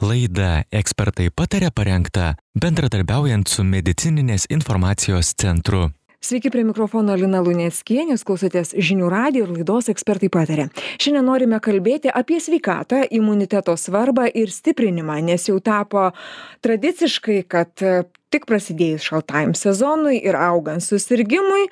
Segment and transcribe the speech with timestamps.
[0.00, 5.90] Laida ekspertai patarė parengta bendradarbiaujant su medicininės informacijos centru.
[6.24, 10.66] Sveiki prie mikrofono Lina Lunieckienė, klausotės žinių radijo ir laidos ekspertai patarė.
[10.96, 16.08] Šiandien norime kalbėti apie sveikatą, imuniteto svarbą ir stiprinimą, nes jau tapo
[16.64, 17.84] tradiciškai, kad
[18.32, 21.68] tik prasidėjus šaltajam sezonui ir augant susirgymui,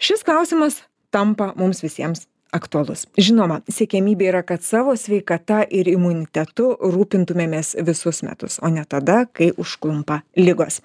[0.00, 0.80] šis klausimas
[1.12, 3.06] tampa mums visiems aktualus.
[3.18, 9.50] Žinoma siekiamybė yra kad savo sveikata ir imunitetu rūpintumėmės visus metus o ne tada kai
[9.56, 10.80] užklumpa ligos.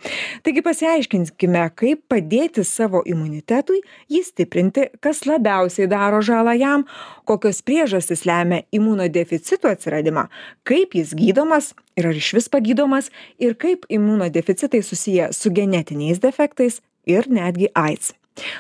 [0.45, 6.85] Taigi pasiaiškinkime kaip padėti savo imunitetui jį stiprinti kas labiausiai daro žalą jam
[7.27, 10.27] kokios priežastys lemia imunodeficito atsiradimą
[10.67, 17.27] kaip jis gydomas ir ar išvis pagydomas ir kaip imunodeficitai susiję su genetiniais defektais ir
[17.31, 18.13] netgi aids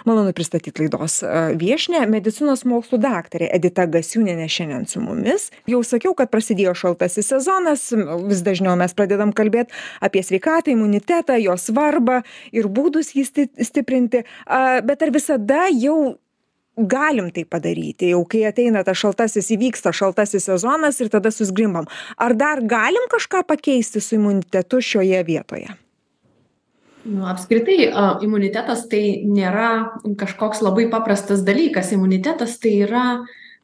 [0.07, 1.19] malonu pristatyt laidos
[1.59, 5.49] viešnią medicinos mokslų daktarė edita gasiūnienė šiandien su mumis.
[5.69, 7.89] Jau sakiau kad prasidėjo šaltasis sezonas
[8.27, 12.21] vis dažniau mes pradedam kalbėt apie sveikatą imunitetą jo svarbą
[12.55, 14.23] ir būdus jį sti stiprinti.
[14.87, 16.17] Bet ar visada jau
[16.77, 18.11] galim tai padaryti?
[18.13, 23.43] Jau kai ateina tas šaltasis įvyksta šaltasis sezonas ir tada susizgrimbam ar dar galim kažką
[23.47, 25.73] pakeisti su imunitetu šioje vietoje
[27.07, 27.89] nu apskritai
[28.25, 31.93] imunitetas tai nėra kažkoks labai paprastas dalykas.
[31.95, 33.05] Imunitetas tai yra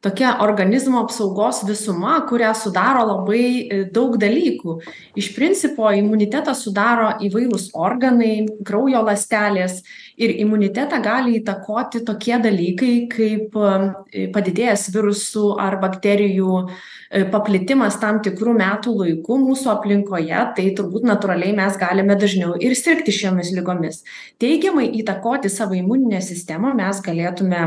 [0.04, 4.76] tokia organizmo apsaugos visuma kurią sudaro labai e, daug dalykų.
[5.16, 8.34] Iš principo imunitetą sudaro įvairūs organai
[8.68, 9.80] kraujo ląstelės
[10.20, 18.20] ir imunitetą gali įtakoti tokie dalykai kaip e, padidėjęs virusų ar bakterijų e, paplitimas tam
[18.26, 24.04] tikru metų laiku mūsų aplinkoje tai turbūt natūraliai mes galime dažniau ir sirgti šiomis ligomis
[24.42, 27.64] teigiamai įtakoti savo imuninę sistemą mes galėtume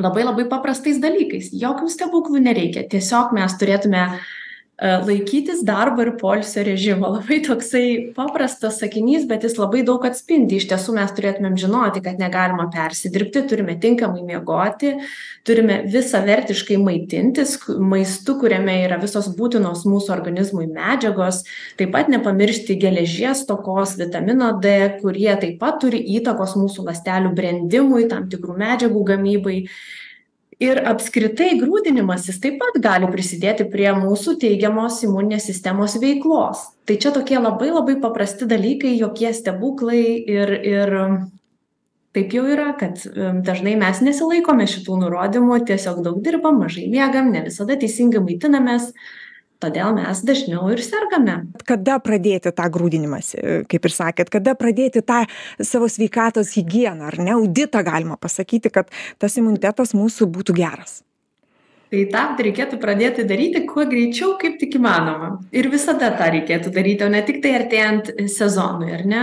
[0.00, 1.52] labai labai paprastais dalykais.
[1.54, 2.86] Jokių stebuklų nereikia.
[2.90, 4.06] Tiesiog mes turėtume
[4.80, 7.08] laikytis darbo ir poilsio režimo.
[7.16, 10.58] Labai toksai paprastas sakinys bet jis labai daug atspindi.
[10.58, 14.96] Iš tiesų mes turėtumėm žinoti kad negalima persidirbti turime tinkamai miegoti
[15.44, 21.42] turime visavertiškai maitintis maistu kuriame yra visos būtinos mūsų organizmui medžiagos
[21.78, 28.08] taip pat nepamiršti geležies stokos vitamino d kurie taip pat turi įtakos mūsų ląstelių brendimui
[28.08, 29.58] tam tikrų medžiagų gamybai
[30.62, 36.68] ir apskritai grūdinimasis taip pat gali prisidėti prie mūsų teigiamos imuninės sistemos veiklos.
[36.84, 40.94] Tai čia tokie labai labai paprasti dalykai jokie stebuklai ir ir
[42.14, 43.00] taip jau yra kad
[43.46, 48.92] dažnai mes nesilaikome šitų nurodymų tiesiog daug dirbam mažai miegam ne visada teisingai maitinamės
[49.62, 51.38] todėl mes dažniau ir sergame.
[51.68, 53.64] Kada pradėti tą grūdinimąsi?
[53.70, 55.24] Kaip ir sakėt kada pradėti tą
[55.62, 57.34] savo sveikatos higieną ar ne?
[57.38, 58.92] Auditą galima pasakyti kad
[59.22, 61.02] tas imunitetas mūsų būtų geras.
[61.94, 65.36] Tai tam reikėtų pradėti daryti kuo greičiau kaip tik įmanoma.
[65.54, 69.22] Ir visada tą reikėtų daryti o ne tiktai artėjant sezonui ar ne?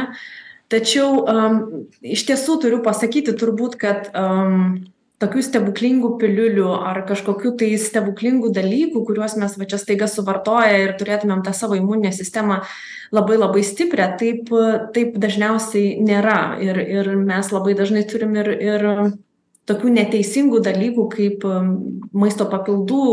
[0.72, 1.58] Tačiau am
[2.00, 4.86] iš tiesų turiu pasakyti turbūt kad am
[5.22, 10.96] tokių stebuklingų piliulių ar kažkokių tai stebuklingų dalykų kuriuos mes va čia staiga suvartoję ir
[11.00, 12.62] turėtumėm tą savo imuninę sistemą
[13.14, 14.50] labai labai stiprią taip
[14.96, 16.40] taip dažniausiai nėra.
[16.64, 18.88] Ir ir mes labai dažnai turim ir ir
[19.70, 21.46] tokių neteisingų dalykų kaip
[22.18, 23.06] maisto papildų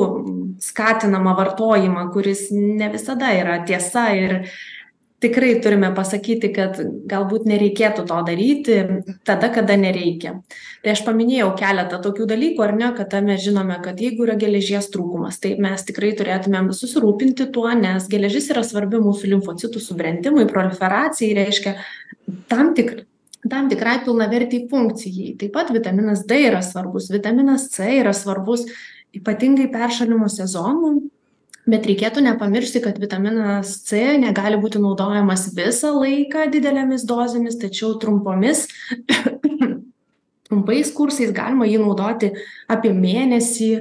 [0.65, 4.41] skatinamą vartojimą kuris ne visada yra tiesa ir
[5.23, 6.79] tikrai turime pasakyti kad
[7.11, 8.77] galbūt nereikėtų to daryti
[9.27, 10.37] tada kada nereikia.
[10.85, 14.91] Tai aš paminėjau keletą tokių dalykų ar ne kada mes žinome kad jeigu yra geležies
[14.95, 21.35] trūkumas tai mes tikrai turėtumėm susirūpinti tuo nes geležis yra svarbi mūsų limfocitų subrendimui proliferacijai
[21.43, 21.77] reiškia
[22.51, 23.01] tam tik
[23.49, 25.37] tam tikrai pilnavertei funkcijai.
[25.39, 28.67] Taip pat vitaminas d yra svarbus vitaminas c yra svarbus
[29.15, 31.09] ypatingai peršalimo sezonu
[31.69, 38.67] bet reikėtų nepamiršti kad vitaminas c negali būti naudojamas visą laiką didelėmis dozėmis tačiau trumpomis
[40.49, 42.33] trumpais kursais galima jį naudoti
[42.73, 43.73] apie mėnesį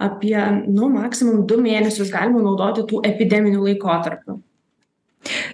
[0.00, 0.36] apie
[0.66, 4.40] nu maksimum du mėnesius galima naudoti tų epideminiu laikotarpiu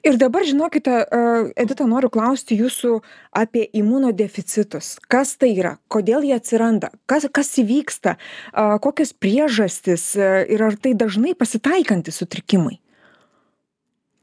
[0.06, 1.02] ir dabar žinokite
[1.56, 3.00] edita noriu klausti jūsų
[3.36, 4.96] apie imunodeficitus.
[5.12, 5.76] Kas tai yra?
[5.92, 6.92] Kodėl jie atsiranda?
[7.10, 8.16] Kas kas įvyksta?
[8.84, 12.78] Kokios priežastys ir ar tai dažnai pasitaikantys sutrikimai?
[12.78, 12.85] E,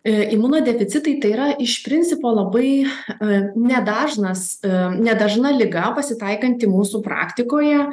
[0.03, 2.87] imunodeficitai tai yra iš principo labai e,
[3.55, 7.85] nedažnas e, nedažna liga pasitaikanti mūsų praktikoje.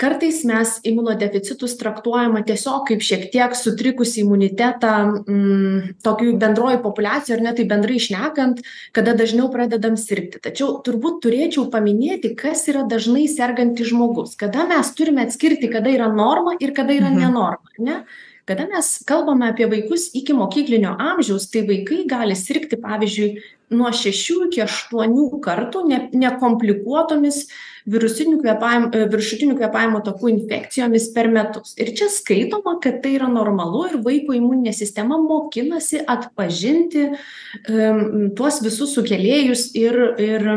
[0.00, 7.44] Kartais mes imunodeficitus traktuojama tiesiog kaip šiek tiek sutrikusį imunitetą mm, tokioj bendroj populiacijoj ar
[7.44, 8.64] ne taip bendrai šnekant
[8.96, 10.40] kada dažniau pradedam sirgti.
[10.42, 14.34] Tačiau turbūt turėčiau paminėti kas yra dažnai sergantis žmogus.
[14.40, 18.02] Kada mes turime atskirti kada yra norma ir kada yra ne norma ar ne
[18.52, 23.32] kada mes kalbame apie vaikus ikimokyklinio amžiaus tai vaikai gali sirgti pavyzdžiui
[23.72, 27.46] nuo šešių iki aštuonių kartų ne nekomplikuotomis
[27.88, 31.72] virusinių kvėpavim e, viršutinių kvėpavimo takų infekcijomis per metus.
[31.80, 37.08] Ir čia skaitoma kad tai yra normalu ir vaiko imuninė sistema mokinasi atpažinti
[37.72, 40.48] em tuos visus sukėlėjus ir ir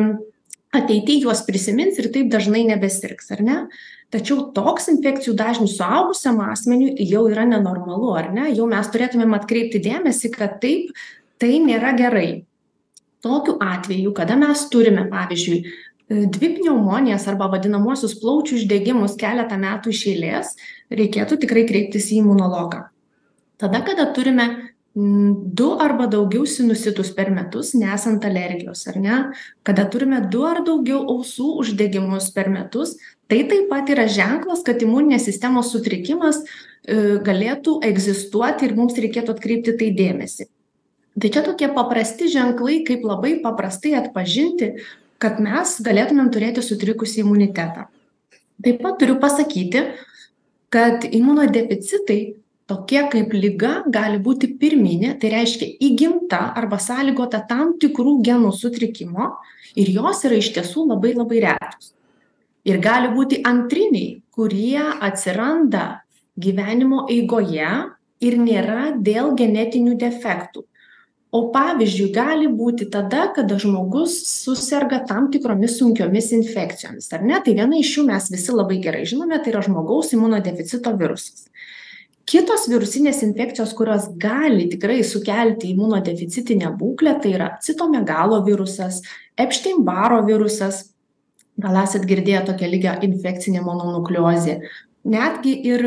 [0.75, 3.59] ateity juos prisimins ir taip dažnai nebesirgs ar ne
[4.15, 8.49] tačiau toks infekcijų dažnis suaugusiam asmeniui jau yra nenormalu ar ne?
[8.55, 10.93] Jau mes turėtumėm atkreipti dėmesį kad taip
[11.41, 12.45] tai nėra gerai.
[13.25, 15.59] Tokiu atveju kada mes turime pavyzdžiui
[16.09, 20.51] dvi pneumonijas arba vadinamuosius plaučių uždegimus keletą metų iš eilės
[20.93, 22.85] reikėtų tikrai kreiptis į imunologą.
[23.57, 24.64] Tada kada turime
[24.95, 29.17] du arba daugiau sinusitus per metus nesant alergijos ar ne?
[29.67, 32.95] Kada turime du ar daugiau ausų uždegimus per metus
[33.27, 39.35] tai taip pat yra ženklas kad imuninės sistemos sutrikimas e, galėtų egzistuoti ir mums reikėtų
[39.35, 40.47] atkreipti tai dėmesį.
[41.19, 44.77] Tai čia tokie paprasti ženklai kaip labai paprastai atpažinti
[45.19, 47.87] kad mes galėtumėm turėti sutrikusį imunitetą.
[48.63, 49.83] Taip pat turiu pasakyti
[50.71, 58.19] kad imunodeficitai tokie kaip liga gali būti pirminė tai reiškia įgimta arba sąlygota tam tikrų
[58.25, 59.35] genų sutrikimo
[59.77, 61.93] ir jos yra iš tiesų labai labai retos.
[62.65, 66.01] Ir gali būti antriniai kurie atsiranda
[66.41, 67.73] gyvenimo eigoje
[68.25, 70.65] ir nėra dėl genetinių defektų.
[71.35, 77.41] O pavyzdžiui gali būti tada kada žmogus suserga tam tikromis sunkiomis infekcijomis ar ne?
[77.43, 81.49] Tai viena iš jų mes visi labai gerai žinome tai yra žmogaus imunodeficito virusas
[82.29, 89.01] kitos virusinės infekcijos kurios gali tikrai sukelti imunodeficitinę būklę tai yra citomegalo virusas
[89.37, 90.89] epštein baro virusas.
[91.55, 94.57] Gal esat girdėję tokią ligą infekcinė mononukleozė.
[95.07, 95.85] Netgi ir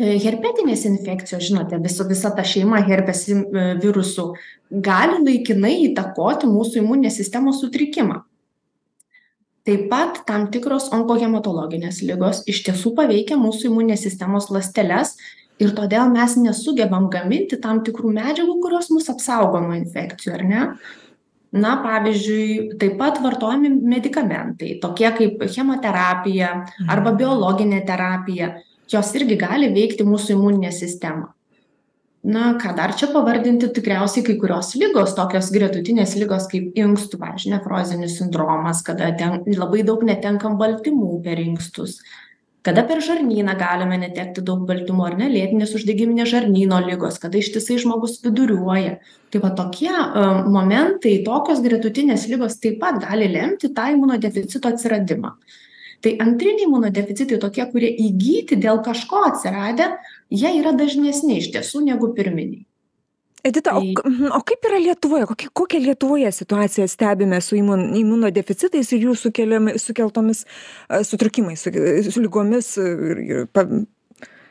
[0.00, 3.26] E, herpetinės infekcijos žinote viso visa ta šeima herpes
[3.82, 4.30] virusų
[4.86, 8.22] gali laikinai įtakoti mūsų imuninės sistemos sutrikimą
[9.70, 15.14] taip pat tam tikros onkohematologinės ligos iš tiesų paveikia mūsų imuninės sistemos ląsteles
[15.62, 20.64] ir todėl mes nesugebam gaminti tam tikrų medžiagų kurios mus apsaugo nuo infekcijų ar ne?
[21.50, 26.50] Na pavyzdžiui taip pat vartojami medikamentai tokie kaip chemoterapija
[26.90, 28.54] arba biologinė terapija.
[28.90, 31.30] Jos irgi gali veikti mūsų imuninę sistemą
[32.22, 37.54] na ką dar čia pavardinti tikriausiai kai kurios ligos tokios gretutinės ligos kaip inkstų pavyzdžiui
[37.54, 42.02] nefrozinis sindromas kada ten labai daug netenkam baltymų per inkstus.
[42.60, 47.78] Kada per žarnyną galime netekti daug baltymų ar ne lėtinės uždegiminės žarnyno ligos kada ištisai
[47.80, 48.98] žmogus viduriuoja.
[49.32, 55.32] Tai va tokie a momentai tokios gretutinės ligos taip pat gali lemti tą imunodeficito atsiradimą.
[56.04, 59.88] Tai antriniai imunodeficitai tokie kurie įgyti dėl kažko atsiradę
[60.30, 62.64] jie yra dažnesni iš tiesų negu pirminiai.
[63.44, 65.26] Edita o mhm, o kaip yra lietuvoje?
[65.30, 70.44] Kokia kokią lietuvoje situaciją stebime su imun imunodeficitais ir jų sukeliami sukeltomis
[71.08, 73.64] sutrikimais su ligomis ir ir pa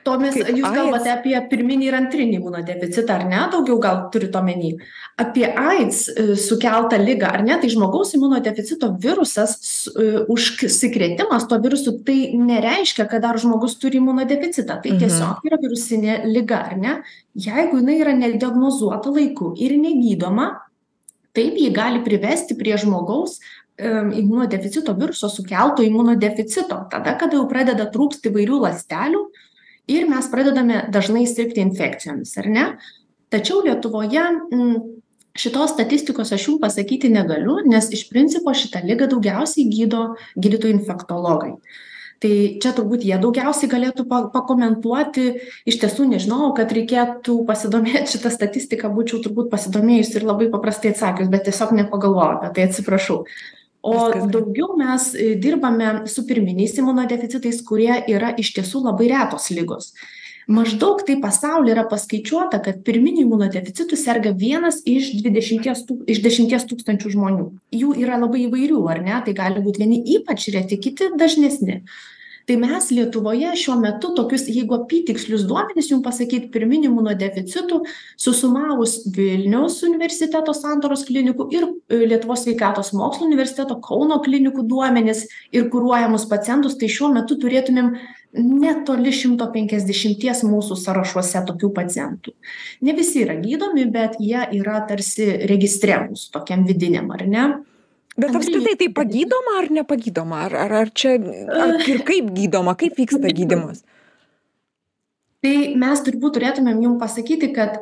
[0.10, 3.42] tomis jūs kalbate apie pirminį ir antrinį imunodeficitą ar ne?
[3.54, 4.74] Daugiau gal turit omeny.
[5.20, 7.58] Apie aids e, sukeltą ligą ar ne?
[7.62, 9.56] Tai žmogaus imunodeficito virusas
[9.92, 16.24] e, užsikrėtimas tuo virusu tai nereiškia kad dar žmogus turi imunodeficitą tai tiesiog yra virusinė
[16.30, 16.98] liga ar ne?
[17.40, 20.52] Jeigu jinai yra nediagnozuota laiku ir negydoma
[21.38, 23.38] taip ji gali privesti prie žmogaus
[23.80, 29.22] imunodeficito viruso sukelto imunodeficito tada kada jau pradeda trūkst įvairių ląstelių
[29.90, 32.66] ir mes pradedame dažnai sirgti infekcijomis ar ne?
[33.34, 34.72] Tačiau lietuvoje m
[35.40, 41.54] šitos statistikos aš jum pasakyti negaliu nes iš principo šitą ligą daugiausiai gydo gydytojai infektologai.
[42.20, 45.30] Tai čia turbūt jie daugiausiai galėtų pa pakomentuoti.
[45.70, 51.32] Iš tiesų nežinojau kad reikėtų pasidomėt šita statistika būčiau turbūt pasidomėjus ir labai paprastai atsakius
[51.32, 53.24] bet tiesiog nepagalvojau apie tai atsiprašau
[53.82, 59.94] o daugiau mes e, dirbame su pirminiais imunodeficitais kurie yra iš tiesų labai retos ligos.
[60.50, 66.66] Maždaug taip pasauly yra paskaičiuota kad pirminiu imunodeficitu serga vienas iš dvidešimties tų iš dešimties
[66.72, 67.50] tūkstančių žmonių.
[67.82, 69.20] Jų yra labai įvairių ar ne?
[69.26, 71.84] Tai gali būt vieni ypač reti kiti dažnesni
[72.50, 77.84] tai mes lietuvoje šiuo metu tokius jeigu apytikslius duomenis jum pasakyt pirminių imunodeficitų
[78.18, 85.70] susumavus vilniaus universiteto santaros klinikų ir e, lietuvos sveikatos mokslų universiteto kauno klinikų duomenis ir
[85.70, 87.94] kuruojamus pacientus tai šiuo metu turėtumėm
[88.34, 92.34] netoli šimto penkiasdešimties mūsų sąrašuose tokių pacientų.
[92.86, 97.50] Ne visi yra gydomi bet jie yra tarsi registre mūsų tokiam vidiniam ar ne
[98.22, 100.44] bet apskritai tai pagydoma ar nepagydoma?
[100.48, 101.16] Ar ar ar čia
[101.64, 102.76] ar ir kaip gydoma?
[102.80, 103.86] Kaip vyksta gydymas?
[105.40, 107.80] Tai mes turbūt turėtumėm jum pasakyti kad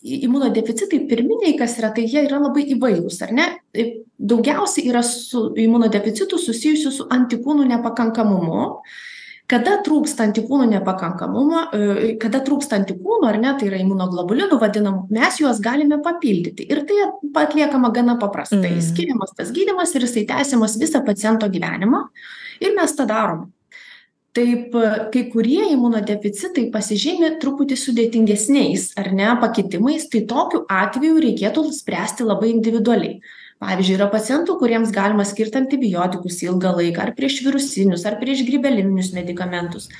[0.00, 3.46] imunodeficitai pirminiai kas yra tai jie yra labai įvairūs ar ne?
[4.20, 8.64] Daugiausiai yra su imunodeficitu susijusių su antikūnų nepakankamumu
[9.50, 15.40] kada trūksta antikūnų nepakankamumo e, kada trūksta antikūnų ar ne tai yra imunoglobulinų vadinamų mes
[15.42, 16.68] juos galime papildyti.
[16.70, 17.00] Ir tai
[17.42, 18.76] atliekama gana paprastai.
[18.76, 18.84] Mm.
[18.90, 22.04] skiriamas tas gydymas ir jisai tęsiamas visą paciento gyvenimą.
[22.62, 23.48] Ir mes tą darom.
[24.36, 24.76] Taip
[25.10, 32.52] kai kurie imunodeficitai pasižymi truputį sudėtingesniais ar ne pakitimais tai tokiu atveju reikėtų spręsti labai
[32.52, 33.18] individualiai
[33.60, 39.90] pavyzdžiui yra pacientų kuriems galima skirt antibiotikus ilgą laiką ar priešvirusinius ar priešgrybelinius medikamentus.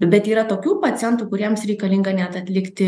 [0.00, 2.86] Bet yra tokių pacientų kuriems reikalinga net atlikti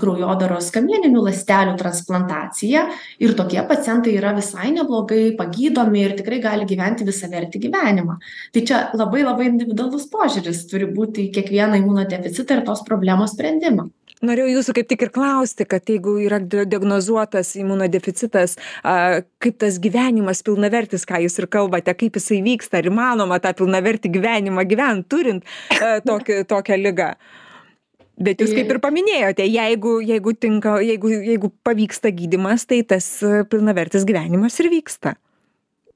[0.00, 2.82] kraujodaros kamieninių ląstelių transplantaciją
[3.22, 8.18] ir tokie pacientai yra visai neblogai pagydomi ir tikrai gali gyventi visavertį gyvenimą.
[8.50, 10.66] Tai čia labai labai individualus požiūris.
[10.72, 13.92] Turi būti į kiekvieną imunodeficitą ir tos problemos sprendimą
[14.26, 20.42] norėjau jūsų kaip tik ir klausti kad jeigu yra diagnozuotas imunodeficitas a kaip tas gyvenimas
[20.46, 25.56] pilnavertis ką jūs ir kalbate kaip jisai vyksta ar įmanoma tą pilnavertį gyvenimą gyvent turint
[26.08, 27.14] tokį tokią ligą?
[28.14, 33.08] Bet jūs kaip ir paminėjote jeigu jeigu tinka jeigu jeigu pavyksta gydymas tai tas
[33.50, 35.16] pilnavertis gyvenimas ir vyksta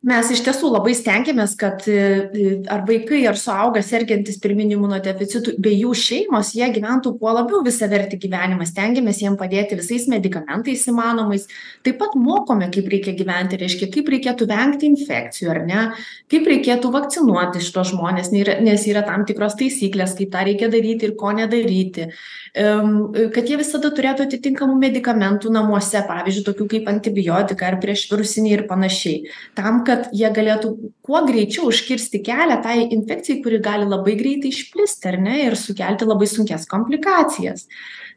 [0.06, 5.80] mes iš tiesų labai stengiamės kad e, ar vaikai ar suaugę sergantys pirminiu imunodeficitu bei
[5.80, 8.66] jų šeimos jie gyventų kuo labiau visavertį gyvenimą.
[8.68, 11.48] Stengiamės jiem padėti visais medikamentais įmanomais.
[11.82, 15.82] Taip pat mokome kaip reikia gyventi reiškia kaip reikėtų vengti infekcijų ar ne?
[16.30, 21.10] Kaip reikėtų vakcinuoti šituos žmones yra nes yra tam tikros taisyklės kaip tą reikia daryti
[21.10, 22.06] ir ko nedaryti.
[22.54, 29.34] Kad jie visada turėtų atitinkamų medikamentų namuose pavyzdžiui tokių kaip antibiotikai ar priešvirusiniai ir panašiai.
[29.58, 30.72] Tam kad jie galėtų
[31.04, 36.08] kuo greičiau užkirsti kelią tai infekcijai kuri gali labai greitai išplisti ar ne ir sukelti
[36.08, 37.66] labai sunkias komplikacijas.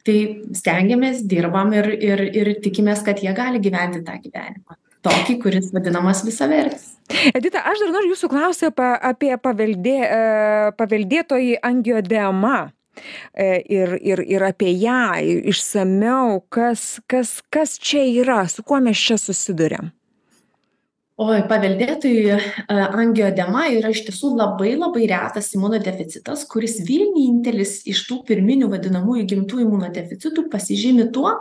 [0.06, 0.18] Tai
[0.58, 4.78] stengiamės dirbam ir ir ir tikimės kad jie gali gyventi tą gyvenimą.
[5.02, 6.92] Tokį kuris vadinamas visavertis.
[7.34, 10.20] Edita aš dar noriu jūsų klausti apa apie paveldė e
[10.78, 12.70] paveldėtoji angioedema
[13.34, 15.18] e ir ir ir apie ją
[15.54, 19.92] išsamiau kas kas kas čia yra su kuo mes čia susiduriam
[21.22, 22.38] oi paveldėtoji
[22.72, 29.64] angioedema yra iš tiesų labai labai retas imunodeficitas kuris vienintelis iš tų pirminių vadinamųjų gimtų
[29.66, 31.36] imunodeficitų pasižymi tuo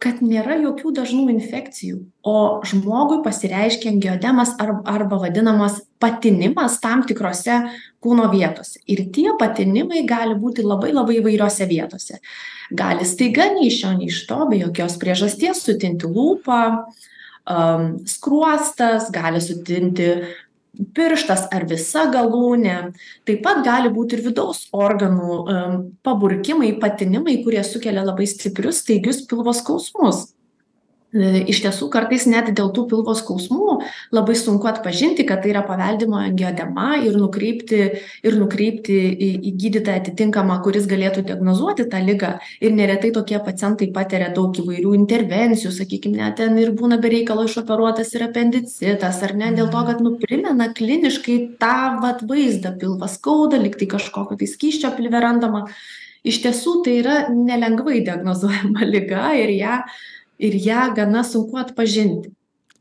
[0.00, 2.36] kad nėra jokių dažnų infekcijų o
[2.68, 7.62] žmogui pasireiškia angioedemas ar arba vadinamas patinimas tam tikrose
[8.04, 8.82] kūno vietose.
[8.84, 12.20] Ir tie patinimai gali būti labai labai įvairiose vietose.
[12.76, 16.60] Gali staiga nei iš šio nei iš to be jokios priežasties sutinti lūpą
[17.46, 20.10] am skruostas gali sutinti
[20.96, 22.76] pirštas ar visa galūnė.
[23.24, 25.38] Taip pat gali būti ir vidaus organų
[26.04, 30.26] paburkimai patinimai kurie sukelia labai stiprius staigius pilvo skausmus
[31.14, 33.76] iš tiesų kartais net dėl tų pilvo skausmų
[34.14, 37.80] labai sunku atpažinti kad tai yra paveldima angioedema ir nukreipti
[38.26, 42.32] ir nukreipti į į gydytoją atitinkamą kuris galėtų diagnozuoti tą ligą.
[42.60, 47.46] Ir neretai tokie pacientai patiria daug įvairių intervencijų sakykim net ten ir būna be reikalo
[47.46, 52.74] išoperuotas ir apendicitas ar ne dėl to kad nu primena kliniškai tą vat vaizdą.
[52.80, 55.66] Pilvą skauda lyg tai kažkokio tai skysčio pilve randama.
[56.26, 59.80] Iš tiesų tai yra nelengvai diagnozuojama liga ir ją
[60.38, 62.32] ir ją gana sunku atpažinti.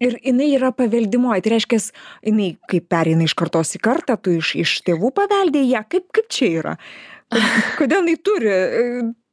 [0.03, 1.89] Ir jinai yra paveldimoji tai reiškias
[2.25, 6.27] jinai kaip pereina iš kartos į kartą tu iš iš tėvų paveldėjai ją kaip kaip
[6.35, 6.73] čia yra?
[7.79, 8.55] Kodėl jinai turi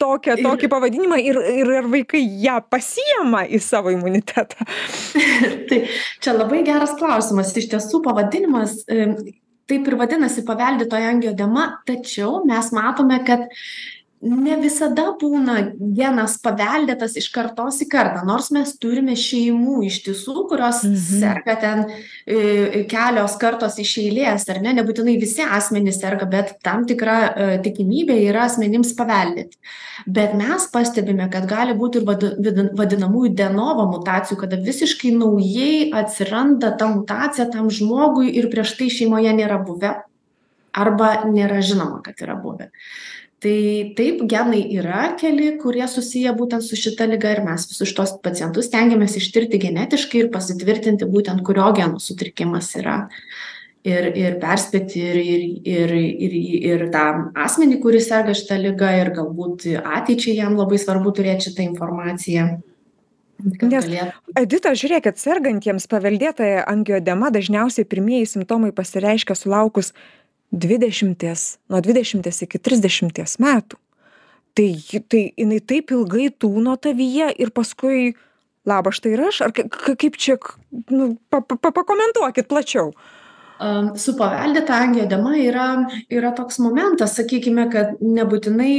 [0.00, 4.66] tokią tokį pavadinimą ir ir ar vaikai ją pasiima į savo imunitetą?
[5.68, 5.80] Tai
[6.22, 7.52] čia labai geras klausimas.
[7.58, 13.50] Iš tiesų pavadinimas taip ir vadinasi paveldėtoji angioedema tačiau mes matome kad
[14.22, 15.56] ne visada būna
[15.96, 20.82] genas paveldėtas iš kartos į kartą nors mes turime šeimų ištisų kurios
[21.18, 21.82] serga ten
[22.30, 27.16] i kelios kartos iš eilės ar ne nebūtinai visi asmenys serga bet tam tikra
[27.64, 29.58] tikimybė yra asmenims paveldėti.
[30.06, 35.12] Bet mes pastebime kad gali būt ir vad vidin vadinamųjų de novo mutacijų kada visiškai
[35.18, 39.96] naujai atsiranda ta mutacija tam žmogui ir prieš tai šeimoje nėra buvę
[40.72, 42.70] arba nėra žinoma kad yra buvę
[43.42, 48.14] tai taip genai yra keli kurie susiję būtent su šita liga ir mes visus šituos
[48.22, 53.00] pacientus stengiamės ištirti genetiškai ir pasitvirtinti būtent kurio geno sutrikimas yra.
[53.82, 56.34] Ir ir perspėti ir ir ir ir
[56.70, 61.66] ir tą asmenį kuris serga šita liga ir galbūt ateičiai jam labai svarbu turėt šitą
[61.66, 62.46] informaciją.
[63.42, 63.88] Nes-
[64.38, 69.90] edita žiūrėkit sergantiems paveldėtąja angioedema dažniausiai pirmieji simptomai pasireiškia sulaukus
[70.52, 73.78] dvidešimties nuo dvidešimties iki trisdešimties metų.
[74.52, 74.68] Tai
[75.08, 78.12] tai jinai taip ilgai tūno tavyje ir paskui
[78.68, 80.36] labas štai ir aš ar kaip čia
[80.92, 82.92] nu pa pa pakomentuokit plačiau.
[83.96, 85.66] Su paveldėta angioedema yra
[86.10, 88.74] yra toks momentas sakykime kad nebūtinai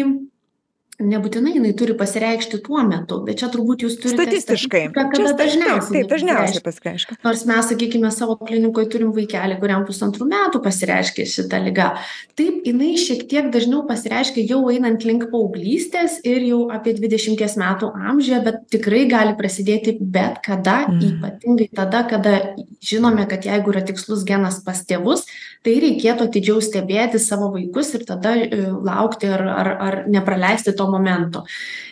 [1.04, 4.84] nebūtinai jinai turi pasireikšti tuo metu bet čia turbūt jūs turite statistiškai.
[4.96, 7.18] kada dažniausiai taip dažniausiai pasireiškia.
[7.26, 11.90] nors mes sakykime savo klinikoj turim vaikelį kuriam pusantrų metų pasireiškė šita liga.
[12.40, 17.92] Taip jinai šiek tiek dažniau pasireiškia jau einant link paauglystės ir jau apie dvidešimties metų
[17.94, 22.36] amžiuje bet tikrai gali prasidėti bet kada ypatingai tada kada
[22.84, 25.26] žinome kad jeigu yra tikslus genas pas tėvus
[25.64, 28.36] tai reikėtų atidžiau stebėti savo vaikus ir tada
[28.84, 31.44] laukti ar ar ar nepraleisti to momento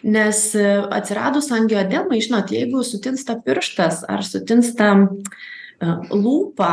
[0.03, 4.93] nes atsiradus angioedemai žinot jeigu sutinsta pirštas ar sutinsta
[5.81, 6.71] lūpa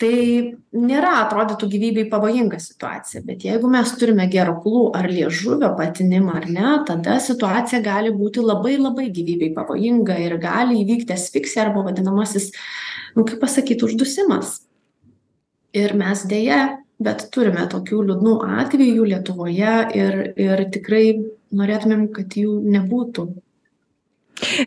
[0.00, 3.22] tai nėra atrodytų gyvybei pavojinga situacija.
[3.26, 8.76] Bet jeigu mes turime gerklų ar liežuvio patinimą ar ne tada situacija gali būti labai
[8.80, 12.50] labai gyvybei pavojinga ir gali įvykti asfiksija arba vadinamasis
[13.14, 14.62] nu kaip pasakyt uždusimas.
[15.74, 21.06] Ir mes deja bet turime tokių liūdnų atvejų lietuvoje ir ir tikrai
[21.58, 23.28] norėtumėm kad jų nebūtų.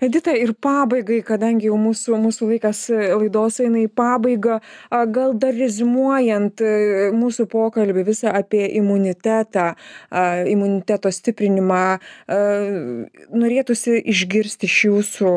[0.02, 4.62] Edita ir pabaigai kadangi jau mūsų mūsų laikas laidos eina į pabaigą
[5.14, 6.64] gal dar reziumuojant
[7.16, 9.68] mūsų pokalbį visą apie imunitetą
[10.54, 11.84] imuniteto stiprinimą
[13.44, 15.36] norėtųsi išgirsti iš jūsų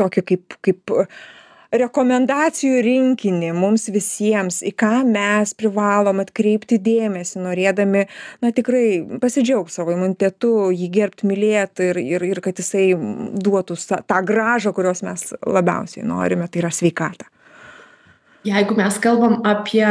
[0.00, 0.96] tokį kaip kaip
[1.70, 8.06] rekomendacijų rinkinį mums visiems į ką mes privalom atkreipti dėmesį norėdami
[8.42, 14.18] na tikrai pasidžiaugt savo imunitetu jį gerbt mylėt ir ir ir kad jisai duotų tą
[14.26, 17.30] grąžą kurios mes labiausiai norime tai yra sveikatą.
[18.46, 19.86] Jeigu mes kalbam apie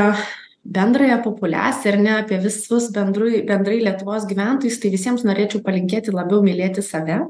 [0.66, 6.44] bendrąją populiaciją ar ne apie visus bendrai bendrai lietuvos gyventojus tai visiems norėčiau palinkėti labiau
[6.44, 7.22] mylėti save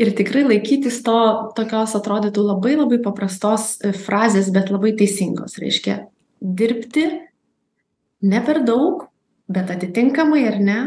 [0.00, 1.18] ir tikrai laikytis to
[1.56, 5.58] tokios atrodytų labai labai paprastos frazės bet labai teisingos.
[5.60, 6.04] Reiškia
[6.40, 7.06] dirbti
[8.22, 9.06] ne per daug
[9.52, 10.80] bet atitinkamai ar ne?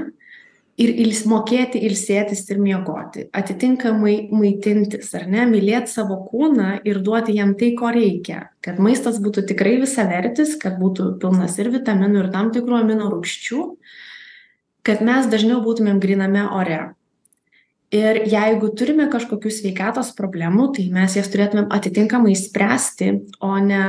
[0.75, 3.29] Ir ils mokėti ilsėtis ir miegoti.
[3.31, 5.45] Atitinkamai maitintis ar ne?
[5.47, 8.49] Mylėt savo kūną ir duoti jam tai ko reikia.
[8.59, 13.61] Kad maistas būtų tikrai visavertis kad būtų pilnas ir vitaminų ir tam tikrų aminorūgščių
[14.85, 16.79] kad mes dažniau būtumėm gryname ore
[17.95, 23.11] ir jeigu turime kažkokių sveikatos problemų tai mes jas turėtumėm atitinkamai spręsti
[23.45, 23.83] o ne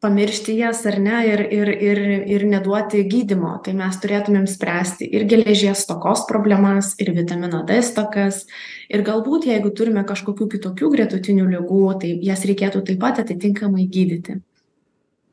[0.00, 1.98] pamiršti jas ar ne ir ir ir
[2.34, 8.46] ir neduoti gydymo tai mes turėtumėm spręsti ir geležies stokos problemas ir vitamino d stokas.
[8.88, 14.40] Ir galbūt jeigu turime kažkokių kitokių gretutinių ligų tai jas reikėtų taip pat atitinkamai gydyti.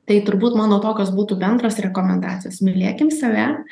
[0.08, 2.62] Tai turbūt mano tokios būtų bendros rekomendacijos.
[2.64, 3.64] Mylėkim save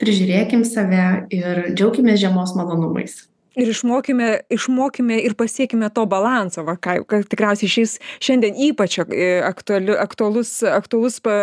[0.00, 6.96] prižiūrėkim save ir džiaukimės žiemos malonumais ir išmokime išmokime ir pasiekime to balanso va ką
[7.08, 11.36] ką tikriausiai šiais šiandien ypač aktuali aktualus aktualus pa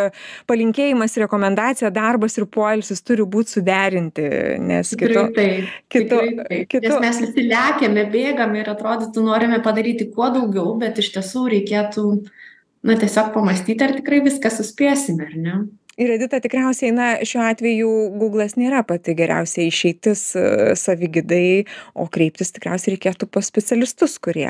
[0.50, 4.28] palinkėjimas rekomendacija darbas ir poilsis turi būt suderinti
[4.72, 5.28] nes kito
[5.94, 6.22] kito
[6.72, 11.46] kito nes mes visi lekiame bėgame ir atrodytų norime padaryti kuo daugiau bet iš tiesų
[11.56, 12.06] reikėtų
[12.90, 15.60] na tiesiog pamąstyti ar tikrai viską suspėsime ar ne
[16.00, 20.24] ir edita tikriausiai na šiuo atveju guglas nėra pati geriausia išeitis
[20.80, 24.50] savigydai o kreiptis tikriausiai reikėtų pas specialistus kurie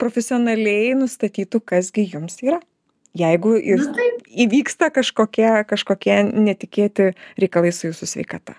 [0.00, 2.60] profesionaliai nustatytų kas gi jums yra.
[3.18, 3.82] Jeigu ir
[4.44, 8.56] įvyksta kažkokie kažkokie netikėti reikalai su jūsų sveikata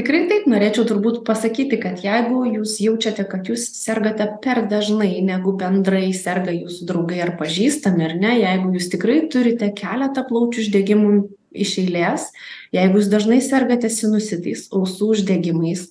[0.00, 5.52] tikrai taip norėčiau turbūt pasakyti kad jeigu jūs jaučiate kad jūs sergate per dažnai negu
[5.60, 11.12] bendrai serga jūsų draugai ar pažįstami ar ne jeigu jūs tikrai turite keletą plaučių uždegimų
[11.52, 12.30] iš eilės
[12.76, 15.90] jeigu jūs dažnai sergate sinusitais ausų uždegimais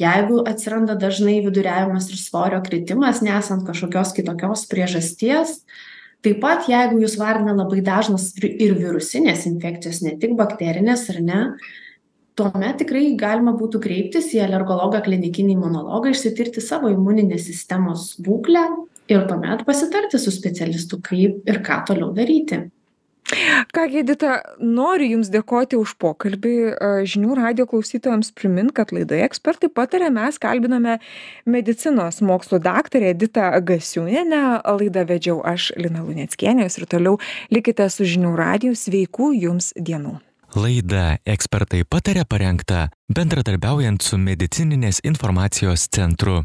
[0.00, 5.60] jeigu atsiranda dažnai viduriavimas ir svorio kritimas nesant kažkokios kitokios priežasties
[6.24, 11.40] taip pat jeigu jus vargina labai dažnos ir virusinės infekcijos ne tik bakterinės ar ne
[12.38, 18.66] tuomet tikrai galima būtų kreiptis į alergologą klinikinį imunologą išsitirti savo imuninės sistemos būklę
[19.12, 22.64] ir tuomet pasitarti su specialistu kaip ir ką toliau daryti.
[23.72, 26.54] Ką gi edita noriu jums dėkoti už pokalbį.
[27.08, 30.98] Žinių radijo klausytojams primint kad laidoje ekspertai pataria mes kalbinome
[31.46, 37.16] medicinos mokslų daktarę editą gasiūnienę laidą vedžiau aš lina luneckienė jūs ir toliau
[37.54, 40.18] likite su žinių radiju sveikų jums dienų
[40.52, 46.42] Laida ekspertai pataria parengta bendradarbiaujant su medicininės informacijos centru.